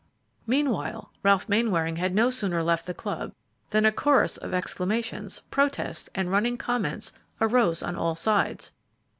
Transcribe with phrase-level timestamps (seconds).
[0.47, 3.35] Meanwhile, Ralph Mainwaring had no sooner left the club
[3.69, 8.71] than a chorus of exclamations, protests, and running comments arose on all sides.